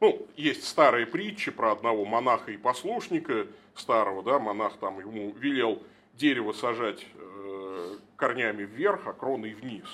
[0.00, 5.82] ну, есть старые притчи про одного монаха и послушника старого, да, монах там ему велел
[6.14, 9.86] дерево сажать э, корнями вверх, а кроной вниз.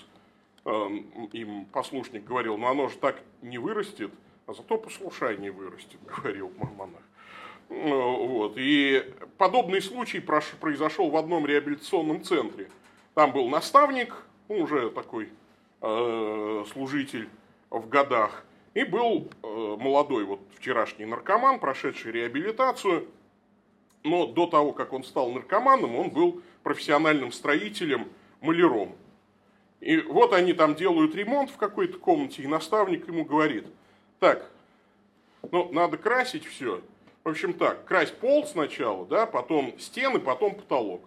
[0.65, 0.89] Э,
[1.33, 4.13] им послушник говорил, ну оно же так не вырастет,
[4.47, 7.03] а зато послушание вырастет, говорил монах.
[7.69, 8.55] Ну, вот.
[8.57, 12.71] И подобный случай произошел в одном реабилитационном центре.
[13.15, 14.15] Там был наставник,
[14.49, 15.31] ну, уже такой
[15.81, 17.29] э, служитель
[17.71, 23.07] в годах, и был э, молодой вот вчерашний наркоман, прошедший реабилитацию.
[24.05, 28.09] Но до того, как он стал наркоманом, он был профессиональным строителем,
[28.41, 28.97] маляром.
[29.81, 33.67] И вот они там делают ремонт в какой-то комнате, и наставник ему говорит,
[34.21, 34.51] так,
[35.51, 36.83] ну, надо красить все,
[37.25, 41.03] в общем так, красть пол сначала, да, потом стены, потом потолок.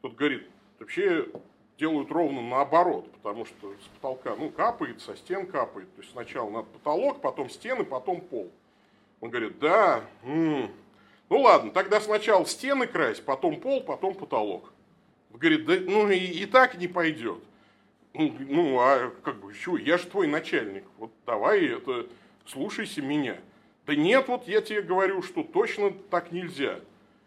[0.00, 1.26] Тут говорит, вообще
[1.78, 5.92] делают ровно наоборот, потому что с потолка, ну, капает, со стен капает.
[5.94, 8.50] То есть сначала надо потолок, потом стены, потом пол.
[9.20, 10.70] Он говорит, да, м-м.
[11.32, 14.70] Ну ладно, тогда сначала стены красть, потом пол, потом потолок.
[15.30, 17.42] Говорит, да, ну и, и так не пойдет.
[18.12, 22.06] Ну, ну, а как бы, что, я же твой начальник, вот давай это,
[22.44, 23.38] слушайся меня.
[23.86, 26.80] Да нет, вот я тебе говорю, что точно так нельзя.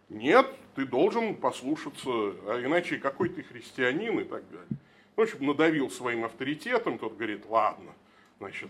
[0.10, 0.46] Нет,
[0.76, 4.80] ты должен послушаться, а иначе какой ты христианин и так далее.
[5.16, 7.92] В общем, надавил своим авторитетом, тот говорит, ладно,
[8.38, 8.70] значит,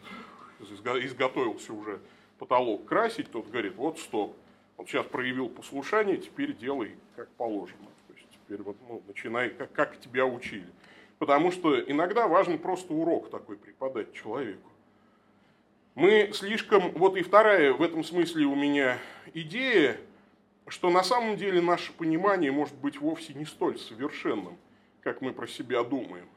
[0.62, 2.00] изготовился уже
[2.40, 4.38] потолок красить, тот говорит, вот стоп,
[4.78, 7.88] вот сейчас проявил послушание, теперь делай как положено.
[8.08, 10.68] То есть теперь вот, ну, начинай, как, как тебя учили.
[11.18, 14.70] Потому что иногда важно просто урок такой преподать человеку.
[15.96, 19.00] Мы слишком, вот и вторая в этом смысле у меня
[19.34, 19.98] идея,
[20.68, 24.58] что на самом деле наше понимание может быть вовсе не столь совершенным,
[25.02, 26.28] как мы про себя думаем.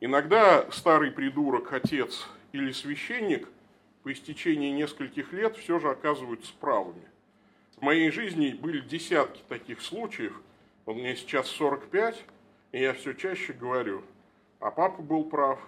[0.00, 3.48] Иногда старый придурок, отец или священник
[4.02, 7.02] по истечении нескольких лет все же оказываются правыми.
[7.76, 10.40] В моей жизни были десятки таких случаев,
[10.86, 12.24] вот мне сейчас 45,
[12.72, 14.02] и я все чаще говорю,
[14.60, 15.60] а папа был прав,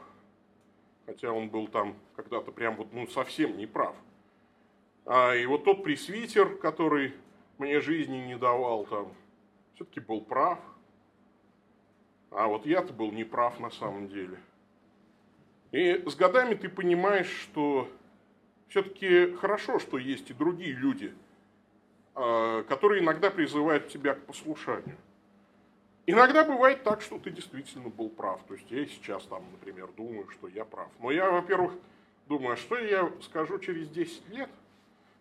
[1.04, 3.96] хотя он был там когда-то прям вот ну, совсем не прав.
[5.04, 7.14] А, и вот тот пресвитер, который
[7.58, 9.12] мне жизни не давал там,
[9.74, 10.58] все-таки был прав.
[12.30, 14.38] А вот я-то был не прав на самом деле.
[15.72, 17.88] И с годами ты понимаешь, что
[18.68, 21.14] все-таки хорошо, что есть и другие люди,
[22.16, 24.96] которые иногда призывают тебя к послушанию.
[26.06, 28.40] Иногда бывает так, что ты действительно был прав.
[28.46, 30.88] То есть я сейчас там, например, думаю, что я прав.
[31.00, 31.72] Но я, во-первых,
[32.26, 34.48] думаю, а что я скажу через 10 лет?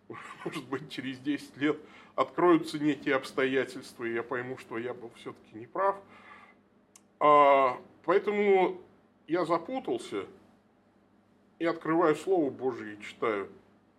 [0.44, 1.76] Может быть, через 10 лет
[2.14, 5.96] откроются некие обстоятельства, и я пойму, что я был все-таки не прав.
[7.18, 8.80] А, поэтому
[9.26, 10.24] я запутался
[11.58, 13.50] и открываю Слово Божие и читаю.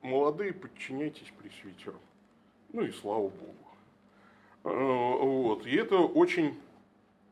[0.02, 2.00] Молодые, подчиняйтесь пресвитерам.
[2.74, 3.68] Ну и слава Богу.
[4.64, 5.66] А, вот.
[5.66, 6.60] И это очень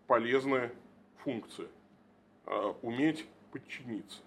[0.08, 0.72] полезная
[1.24, 1.68] функция
[2.46, 4.22] а,– уметь подчиниться.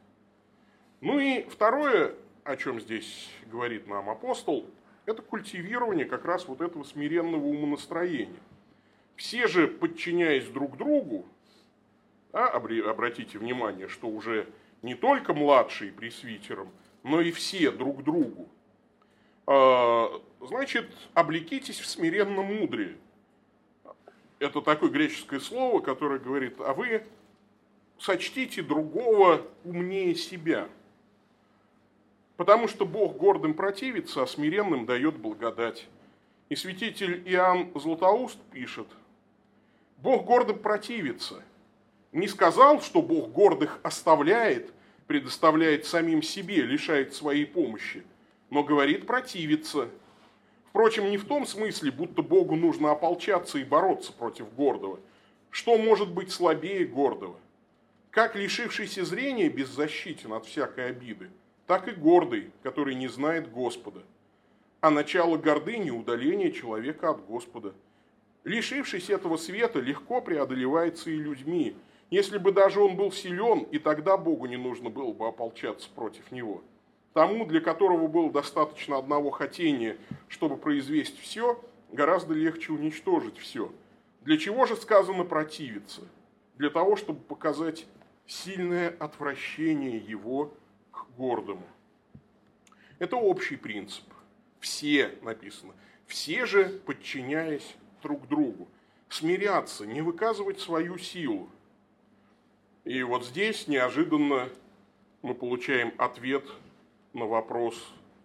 [1.01, 4.67] Ну и второе, о чем здесь говорит нам апостол,
[5.07, 8.41] это культивирование как раз вот этого смиренного умонастроения.
[9.17, 11.25] Все же, подчиняясь друг другу,
[12.33, 14.47] да, обратите внимание, что уже
[14.83, 16.69] не только младшие пресвитерам,
[17.03, 18.58] но и все друг другу, а,
[20.41, 22.97] значит, облекитесь в смиренном мудрее–
[24.39, 27.03] это такое греческое слово, которое говорит, а вы
[27.99, 30.69] сочтите другого умнее себя.
[32.37, 35.89] Потому что Бог гордым противится, а смиренным дает благодать.
[36.49, 38.87] И святитель Иоанн Златоуст пишет,
[39.97, 41.43] Бог гордым противится.
[42.13, 44.73] Не сказал, что Бог гордых оставляет,
[45.09, 48.05] предоставляет самим себе, лишает своей помощи,
[48.51, 49.89] но говорит противиться–
[50.79, 55.01] Впрочем, не в том смысле, будто Богу нужно ополчаться и бороться против гордого.
[55.51, 57.37] Что может быть слабее гордого?
[58.11, 61.31] Как лишившийся зрения беззащитен от всякой обиды,
[61.67, 64.03] так и гордый, который не знает Господа.
[64.81, 67.75] А начало гордыни– удаление человека от Господа.
[68.45, 71.75] Лишившись этого света, легко преодолевается и людьми,
[72.11, 76.31] если бы даже он был силен, и тогда Богу не нужно было бы ополчаться против
[76.31, 76.63] него–
[77.19, 79.97] тому, для которого было достаточно одного хотения,
[80.29, 81.61] чтобы произвести все,
[81.91, 83.73] гораздо легче уничтожить все.
[84.21, 86.03] Для чего же сказано противиться?
[86.59, 87.89] Для того, чтобы показать
[88.29, 90.55] сильное отвращение его
[90.93, 91.67] к гордому.
[93.01, 94.05] Это общий принцип.
[94.61, 95.73] Все написано.
[96.07, 98.69] Все же, подчиняясь друг другу.
[99.09, 101.51] Смиряться, не выказывать свою силу.
[102.85, 104.51] И вот здесь неожиданно
[105.23, 106.45] мы получаем ответ
[107.13, 107.75] на вопрос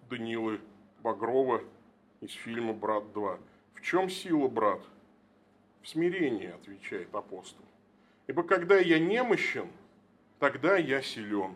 [0.09, 0.59] Данилы
[1.01, 1.63] Багрова
[2.21, 3.39] из фильма «Брат 2».
[3.75, 4.81] В чем сила, брат?
[5.81, 7.65] В смирении, отвечает апостол.
[8.27, 9.67] Ибо когда я немощен,
[10.39, 11.55] тогда я силен.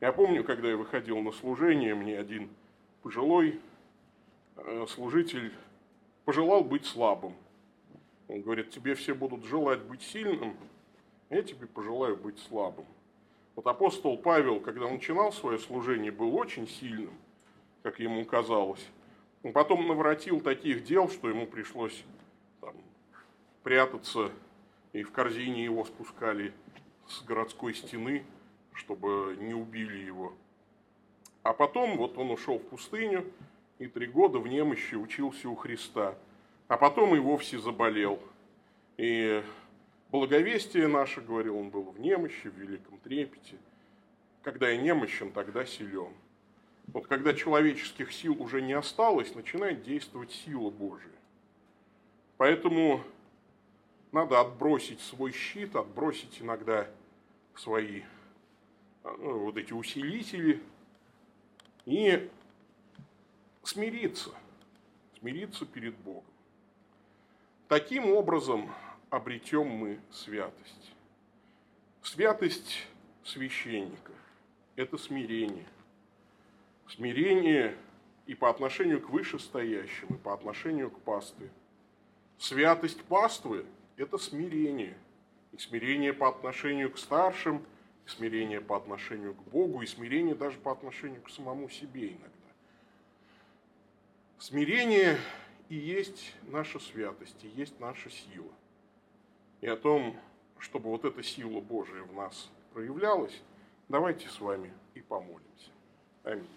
[0.00, 2.48] Я помню, когда я выходил на служение, мне один
[3.02, 3.60] пожилой
[4.56, 5.52] э, служитель
[6.24, 7.34] пожелал быть слабым.
[8.28, 10.56] Он говорит, тебе все будут желать быть сильным,
[11.30, 12.86] я тебе пожелаю быть слабым.
[13.58, 17.12] Вот апостол Павел, когда начинал свое служение, был очень сильным,
[17.82, 18.86] как ему казалось.
[19.42, 22.04] Он потом наворотил таких дел, что ему пришлось
[22.60, 22.76] там,
[23.64, 24.30] прятаться,
[24.92, 26.52] и в корзине его спускали
[27.08, 28.24] с городской стены,
[28.74, 30.34] чтобы не убили его.
[31.42, 33.24] А потом вот он ушел в пустыню
[33.80, 36.14] и три года в немощи учился у Христа.
[36.68, 38.20] А потом и вовсе заболел.
[38.98, 39.42] И
[40.10, 43.56] Благовестие наше, говорил он, было в немощи, в великом трепете.
[44.42, 46.12] Когда я немощен, тогда силен.
[46.88, 51.12] Вот когда человеческих сил уже не осталось, начинает действовать сила Божия.
[52.38, 53.02] Поэтому
[54.12, 56.88] надо отбросить свой щит, отбросить иногда
[57.54, 58.02] свои
[59.04, 60.62] ну, вот эти усилители
[61.84, 62.30] и
[63.62, 64.30] смириться,
[65.18, 66.24] смириться перед Богом.
[67.68, 68.72] Таким образом,
[69.10, 70.92] обретем мы святость.
[72.02, 72.86] Святость
[73.24, 74.12] священника–
[74.76, 75.66] это смирение.
[76.88, 77.76] Смирение
[78.26, 81.50] и по отношению к вышестоящим, и по отношению к пастве.
[82.38, 84.96] Святость паствы– это смирение.
[85.52, 87.64] И смирение по отношению к старшим,
[88.06, 92.28] и смирение по отношению к Богу, и смирение даже по отношению к самому себе иногда.
[94.38, 95.18] Смирение
[95.68, 98.52] и есть наша святость, и есть наша сила.
[99.60, 100.16] И о том,
[100.58, 103.42] чтобы вот эта сила Божия в нас проявлялась,
[103.88, 105.70] давайте с вами и помолимся.
[106.22, 106.48] Аминь.